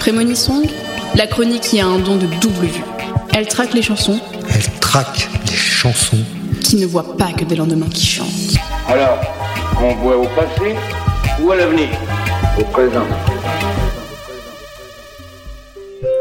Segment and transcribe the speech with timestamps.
[0.00, 0.66] Prémonissong,
[1.14, 2.82] la chronique qui a un don de double vue.
[3.34, 4.18] Elle traque les chansons
[4.48, 6.16] Elle traque les chansons.
[6.62, 8.26] qui ne voient pas que des lendemains qui chantent.
[8.88, 9.18] Alors,
[9.78, 10.74] on voit au passé
[11.42, 11.88] ou à l'avenir?
[12.58, 13.04] Au présent.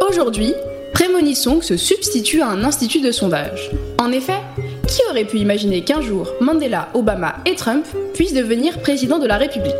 [0.09, 0.53] Aujourd'hui,
[0.93, 3.71] Prémonissong se substitue à un institut de sondage.
[3.97, 4.41] En effet,
[4.87, 9.37] qui aurait pu imaginer qu'un jour, Mandela, Obama et Trump puissent devenir président de la
[9.37, 9.73] République?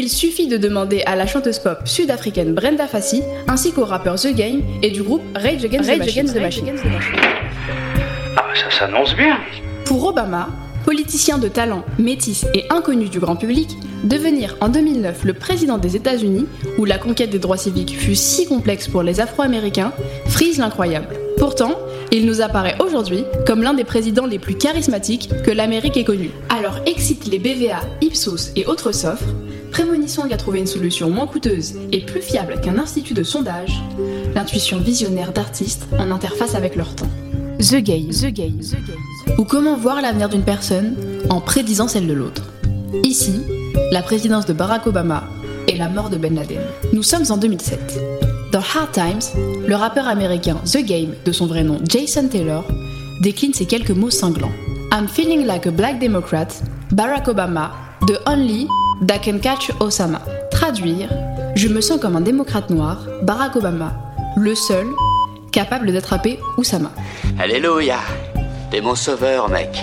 [0.00, 4.32] Il suffit de demander à la chanteuse pop sud-africaine Brenda Fassie, ainsi qu'au rappeur The
[4.32, 5.90] Game et du groupe Rage Against,
[6.32, 6.72] the Machine.
[8.36, 9.40] Ah, ça s'annonce bien.
[9.84, 10.50] Pour Obama,
[10.84, 13.70] politicien de talent, métis et inconnu du grand public,
[14.04, 16.46] devenir en 2009 le président des États-Unis,
[16.78, 19.92] où la conquête des droits civiques fut si complexe pour les Afro-Américains,
[20.26, 21.16] frise l'incroyable.
[21.38, 21.76] Pourtant,
[22.12, 26.30] il nous apparaît aujourd'hui comme l'un des présidents les plus charismatiques que l'Amérique ait connu.
[26.50, 28.92] Alors excite les BVA, Ipsos et autres
[29.68, 33.82] soffres, Prémonissong a trouvé une solution moins coûteuse et plus fiable qu'un institut de sondage,
[34.34, 37.08] l'intuition visionnaire d'artistes en interface avec leur temps.
[37.58, 39.38] The Game, The Game, The Game.
[39.38, 40.96] Ou comment voir l'avenir d'une personne
[41.28, 42.44] en prédisant celle de l'autre.
[43.04, 43.42] Ici,
[43.90, 45.24] la présidence de Barack Obama
[45.66, 46.60] et la mort de Ben Laden.
[46.92, 48.00] Nous sommes en 2007.
[48.52, 52.64] Dans Hard Times, le rappeur américain The Game, de son vrai nom Jason Taylor,
[53.20, 54.52] décline ces quelques mots cinglants.
[54.92, 56.46] I'm feeling like a black Democrat,
[56.92, 57.72] Barack Obama,
[58.06, 58.66] the only
[59.40, 60.20] catch Osama.
[60.50, 61.08] Traduire,
[61.54, 63.92] je me sens comme un démocrate noir, Barack Obama,
[64.36, 64.86] le seul
[65.52, 66.90] capable d'attraper Oussama.
[67.38, 67.98] Alléluia
[68.70, 69.82] T'es mon sauveur, mec.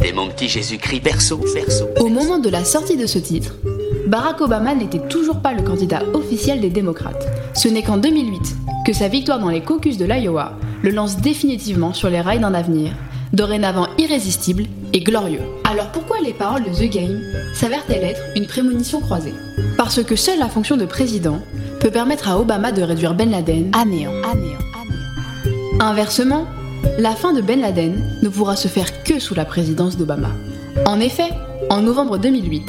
[0.00, 1.86] T'es mon petit Jésus-Christ perso, perso.
[2.00, 3.54] Au moment de la sortie de ce titre,
[4.06, 7.26] Barack Obama n'était toujours pas le candidat officiel des démocrates.
[7.54, 10.52] Ce n'est qu'en 2008 que sa victoire dans les caucus de l'Iowa
[10.82, 12.92] le lance définitivement sur les rails d'un avenir,
[13.32, 15.42] dorénavant irrésistible et glorieux.
[15.70, 17.20] Alors pourquoi les paroles de The Game
[17.54, 19.34] s'avèrent-elles être une prémonition croisée?
[19.76, 21.40] Parce que seule la fonction de président
[21.80, 24.12] peut permettre à Obama de réduire Ben Laden à néant.
[25.80, 26.46] Inversement,
[26.98, 30.30] la fin de Ben Laden ne pourra se faire que sous la présidence d'Obama.
[30.86, 31.30] En effet,
[31.70, 32.62] en novembre 2008,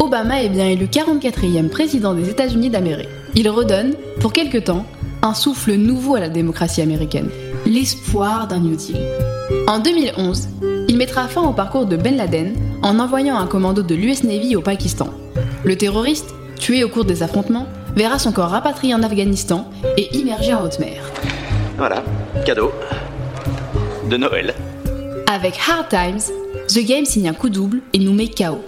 [0.00, 3.08] Obama est bien élu 44e président des États-Unis d'Amérique.
[3.34, 4.86] Il redonne, pour quelque temps,
[5.22, 7.28] un souffle nouveau à la démocratie américaine,
[7.66, 8.96] l'espoir d'un New Deal.
[9.66, 10.48] En 2011,
[10.88, 14.56] il mettra fin au parcours de Ben Laden en envoyant un commando de l'US Navy
[14.56, 15.08] au Pakistan.
[15.64, 17.66] Le terroriste, tué au cours des affrontements,
[17.96, 21.02] verra son corps rapatrié en Afghanistan et immergé en haute mer.
[21.76, 22.02] Voilà,
[22.44, 22.72] cadeau.
[24.10, 24.54] De Noël.
[25.32, 26.34] Avec Hard Times,
[26.68, 28.60] The Game signe un coup double et nous met KO.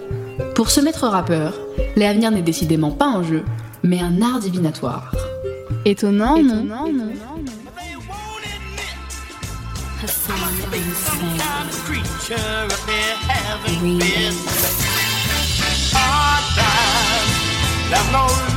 [0.55, 1.53] Pour ce maître rappeur,
[1.95, 3.43] l'avenir n'est décidément pas un jeu,
[3.83, 5.11] mais un art divinatoire.
[5.85, 6.65] Étonnant, non,
[10.01, 10.81] Hassan must be
[11.69, 12.89] of creature up
[13.29, 13.99] having
[15.93, 17.29] Hard times,
[17.91, 18.50] there's no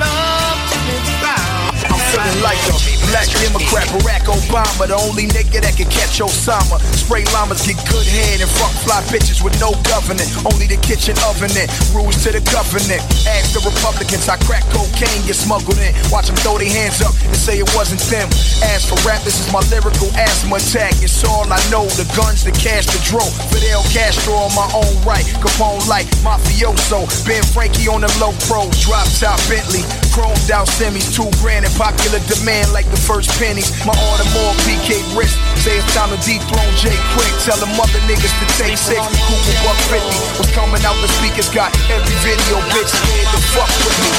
[2.15, 2.75] feeling like a
[3.11, 6.79] black Democrat, Barack Obama, the only nigga that can catch Osama.
[6.95, 10.27] Spray llamas get good head and fuck fly bitches with no government.
[10.47, 13.03] Only the kitchen oven it, rules to the government.
[13.27, 15.91] Ask the Republicans I crack cocaine get smuggled in.
[16.11, 18.31] Watch them throw their hands up and say it wasn't them.
[18.63, 20.95] As for rap, this is my lyrical asthma attack.
[21.03, 21.87] It's all I know.
[21.99, 23.27] The guns, the cash, the draw.
[23.51, 25.27] Fidel Castro on my own right.
[25.43, 27.07] Capone like mafioso.
[27.27, 28.71] Ben Frankie on the low pros.
[28.83, 29.83] Drop top Bentley.
[30.15, 31.11] Chromed out semis.
[31.15, 33.73] Two grand and in popular demand like the first pennies.
[33.87, 35.41] My Audemars PK wrist.
[35.65, 37.33] Say it's time to dethrone Jay Quick.
[37.49, 39.01] Tell them other niggas to take six.
[39.01, 40.05] Cooper Buck 50.
[40.37, 44.13] What's coming out the speakers got every video bitch scared to fuck with me.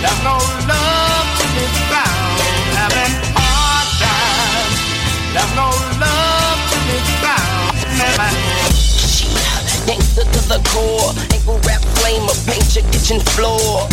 [0.00, 2.40] There's no love to be found.
[2.72, 4.80] Having hard times.
[5.36, 5.68] There's no
[6.00, 7.76] love to be found.
[9.86, 13.86] Gangster to the core, ankle rap flame or paint your kitchen floor.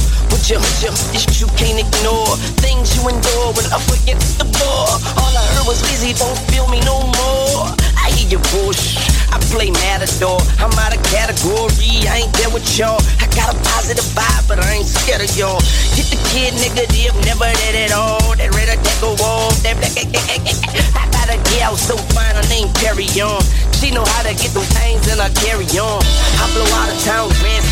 [0.44, 4.88] With issues you can't ignore, things you endure when up against the door.
[5.16, 7.72] All I heard was Lizzie, don't feel me no more.
[7.96, 9.00] I hear your bush,
[9.32, 10.44] I play Matador.
[10.60, 13.00] I'm out of category, I ain't there with y'all.
[13.24, 15.64] I got a positive vibe, but I ain't scared of y'all.
[15.96, 18.36] Get the kid, nigga, dip, never did it all.
[18.36, 18.68] That red
[19.04, 20.56] go wall, that black, eh, eh, eh,
[20.96, 23.44] I got a gal so fine, her name Carry On.
[23.84, 26.00] She know how to get them things and I carry on.
[26.40, 27.68] I blow out of town, dance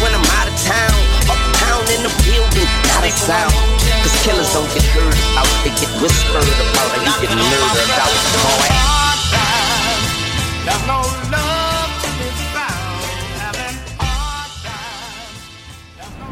[4.73, 8.69] get heard about, they get whispered about, and you get murdered out, boy.
[10.65, 10.99] There's no
[11.33, 13.01] love to be found.
[13.41, 16.31] Having hard times.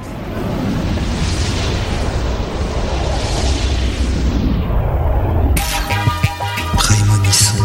[6.77, 7.57] Prémonition.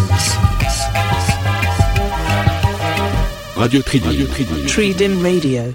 [3.57, 4.11] Radio Tridim.
[4.11, 4.27] Radio
[4.67, 5.75] Tridim Radio.